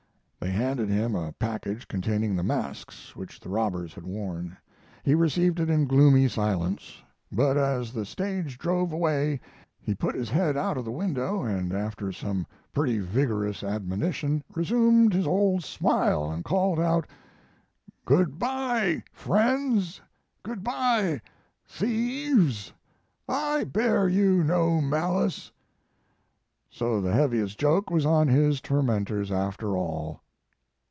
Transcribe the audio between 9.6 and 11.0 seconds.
he put his head out of the